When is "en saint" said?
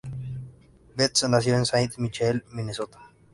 1.55-1.95